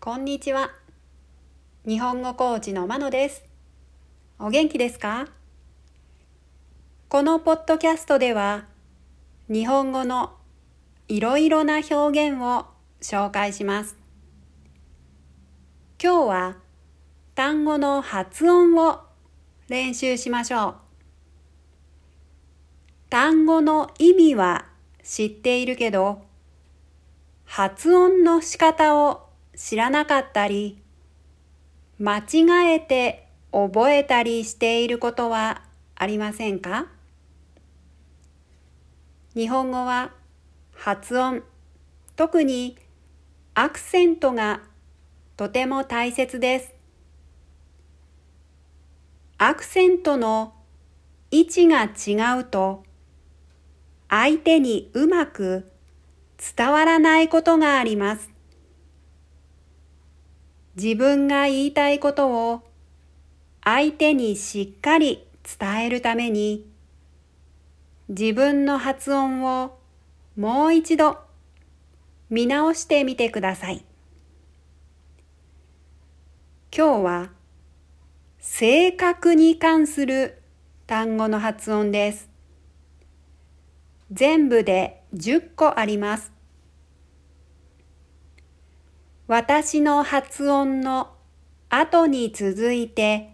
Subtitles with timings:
[0.00, 0.70] こんにちは。
[1.84, 3.44] 日本語コーチのまのです。
[4.38, 5.26] お元気ですか？
[7.08, 8.66] このポッドキャストでは、
[9.48, 10.36] 日本語の
[11.08, 12.66] いろいろな表現を
[13.00, 13.96] 紹介します。
[16.00, 16.56] 今日は
[17.34, 19.00] 単語の発音を
[19.66, 20.74] 練習しましょう。
[23.10, 24.66] 単語の意味は
[25.02, 26.22] 知っているけど、
[27.44, 29.27] 発音の仕方を
[29.60, 30.80] 知らなかったり、
[31.98, 35.62] 間違えて覚えたりしていることは
[35.96, 36.86] ありませんか？
[39.34, 40.12] 日本語は
[40.72, 41.42] 発音、
[42.14, 42.78] 特に
[43.54, 44.60] アクセントが
[45.36, 46.74] とても大切です。
[49.38, 50.54] アクセントの
[51.32, 52.84] 位置が違うと
[54.08, 55.68] 相手にうまく
[56.56, 58.30] 伝わらないことがあります。
[60.80, 62.62] 自分が言いたいことを
[63.64, 65.26] 相手にしっかり
[65.58, 66.70] 伝えるために
[68.08, 69.76] 自分の発音を
[70.36, 71.18] もう一度
[72.30, 73.84] 見直してみてください。
[76.72, 77.30] 今日は
[78.38, 80.40] 正確に関する
[80.86, 82.30] 単語の発音です。
[84.12, 86.37] 全部で10個あります。
[89.28, 91.10] 私の発音の
[91.68, 93.30] 後に続いて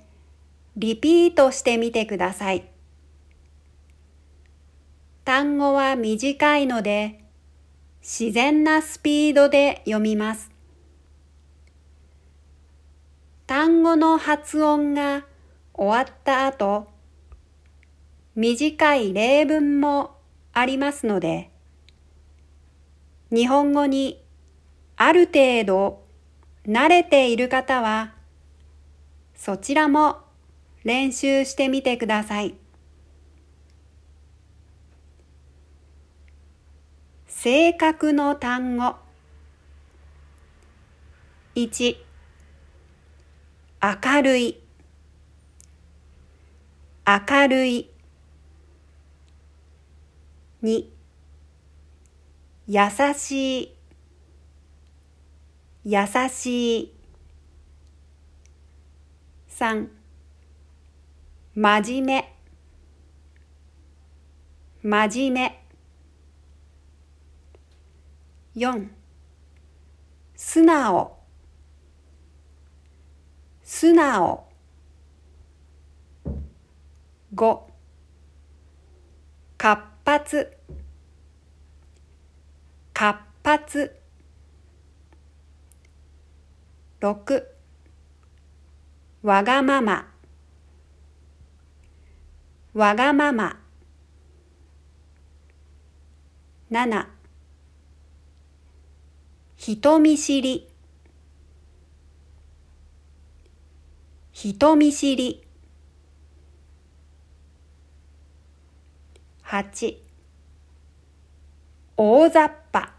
[0.76, 2.68] リピートしてみてください。
[5.24, 7.20] 単語は短いので
[8.02, 10.50] 自然なスピードで読みます。
[13.46, 15.24] 単語の発音が
[15.74, 16.88] 終わった後、
[18.34, 20.16] 短い例文も
[20.52, 21.50] ありますので、
[23.30, 24.23] 日本語に
[24.96, 26.04] ある程度
[26.66, 28.14] 慣れている方は、
[29.34, 30.18] そちらも
[30.84, 32.54] 練習してみてください。
[37.26, 38.94] 性格の単語。
[41.56, 41.96] 1
[43.82, 44.60] 明るい。
[47.06, 47.90] 明るい。
[50.62, 50.84] 2
[52.66, 52.80] 優
[53.14, 53.73] しい。
[55.86, 55.98] 優
[56.30, 56.94] しい。
[59.50, 59.86] 3
[61.54, 62.34] 真面目。
[64.82, 65.64] 真面目。
[68.56, 68.88] 4
[70.34, 71.18] 素直。
[73.62, 74.48] 素直。
[77.34, 77.60] 5
[79.58, 80.56] 活発。
[82.94, 84.03] 活発。
[87.04, 87.44] 6
[89.22, 90.10] わがまま。
[92.72, 93.60] わがまま。
[96.70, 97.06] 7
[99.58, 100.66] 人見知り。
[104.32, 105.46] 人見知り。
[109.44, 109.98] 8
[111.98, 112.94] 大雑把。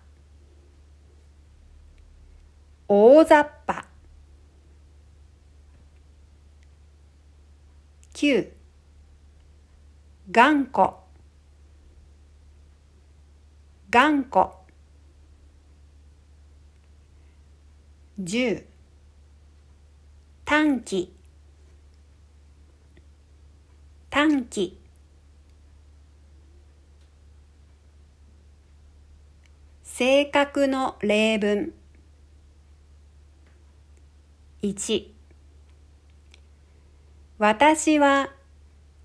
[2.87, 3.94] 大雑把。
[8.15, 8.49] 9
[10.31, 11.03] 頑固。
[13.89, 14.65] 頑固。
[18.17, 18.63] 10
[20.45, 21.13] 短期。
[24.09, 24.79] 短期。
[29.83, 31.73] 性格の例文。
[34.61, 35.14] 1
[37.37, 38.29] 私は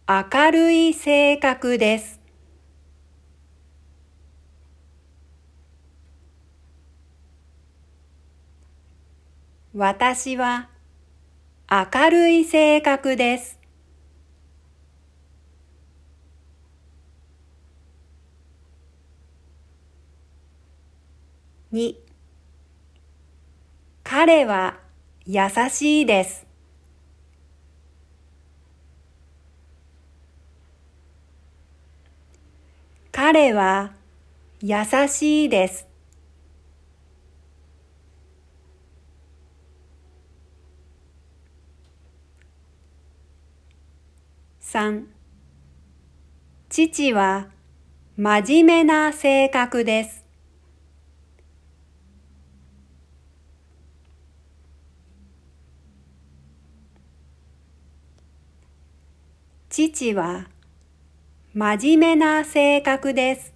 [0.09, 2.21] 明るい性格です。
[9.75, 10.69] 私は
[11.69, 13.59] 明るい性格です。
[21.73, 21.97] 2
[24.05, 24.79] 彼は
[25.27, 26.50] 優しいです。
[33.33, 33.93] 彼は
[34.61, 34.75] 優
[35.07, 35.87] しいです。
[46.69, 47.51] 父は
[48.17, 50.25] 真面目な性格です。
[59.69, 60.49] 父は
[61.53, 63.53] 真面目な性格です。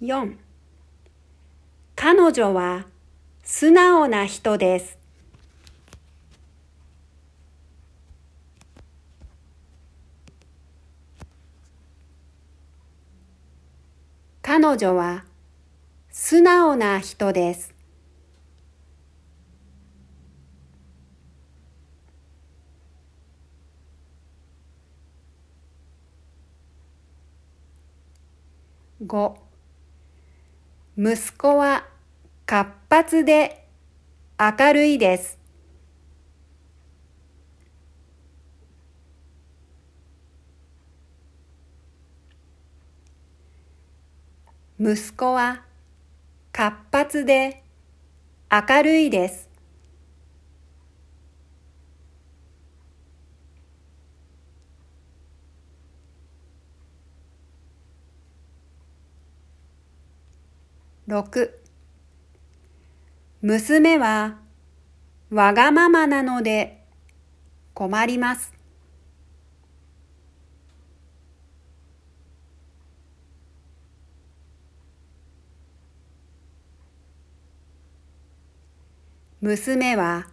[0.00, 0.36] 4
[1.96, 2.86] 彼女は
[3.42, 4.98] 素直な人です。
[14.40, 15.25] 彼女は
[16.18, 17.74] 素直な人です。
[29.04, 29.36] 5
[30.96, 31.84] 息子は
[32.46, 33.68] 活発で
[34.40, 35.38] 明るいです。
[44.80, 45.65] 息子は
[46.56, 47.62] 活発で
[48.50, 49.50] 明るいです。
[61.06, 61.50] 6
[63.42, 64.38] 娘は
[65.28, 66.86] わがままなので
[67.74, 68.55] 困ります。
[79.46, 80.26] 娘は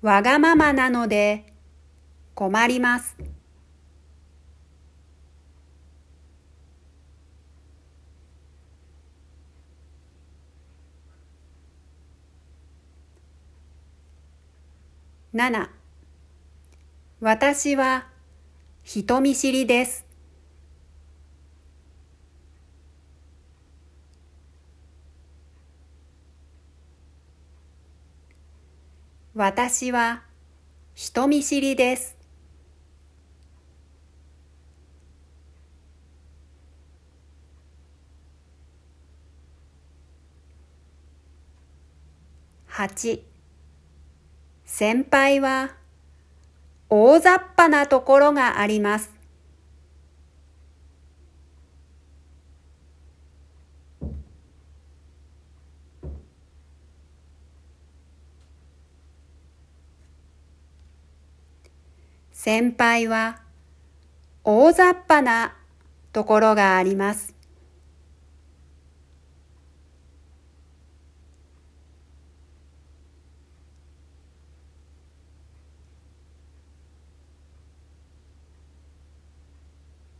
[0.00, 1.52] わがままなので
[2.36, 3.16] 困ります。
[15.34, 15.68] 7
[17.20, 18.06] 私は
[18.84, 20.11] 人見知りです。
[29.34, 30.24] 私は
[30.94, 32.18] 人見知りです。
[42.68, 43.22] 8
[44.66, 45.76] 先輩は
[46.90, 49.11] 大雑把なところがあります。
[62.44, 63.40] 先輩は
[64.42, 65.54] 大雑把な
[66.12, 67.36] ところがあります。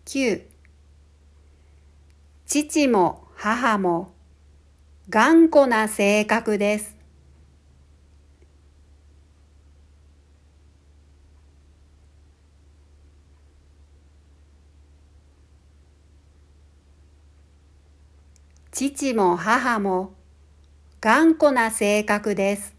[0.04, 0.42] 9
[2.46, 4.12] 父も母も
[5.08, 7.01] 頑固な性格です。
[18.90, 20.14] 父も母も
[21.00, 22.74] 頑固な性格です。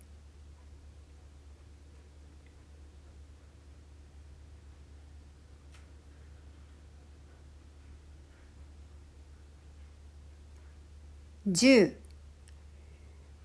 [11.48, 11.96] 10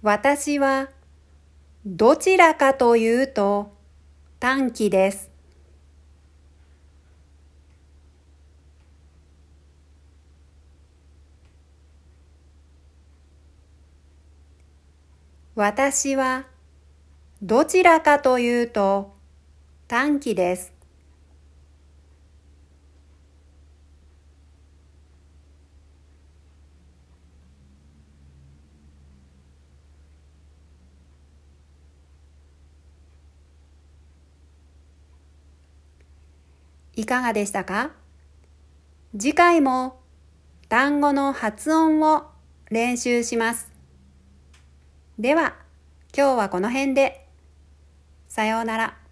[0.03, 0.89] 私は
[1.87, 3.73] どちらかというと
[4.41, 5.28] 短期です。
[15.61, 16.47] 私は
[17.43, 19.17] どちらかというと
[19.89, 20.73] 短期です。
[36.95, 37.91] いかがでしたか？
[39.19, 39.99] 次回も
[40.69, 42.29] 単語の発音を
[42.71, 43.68] 練習します。
[45.19, 45.57] では、
[46.17, 47.27] 今日はこの辺で。
[48.29, 49.08] さようなら。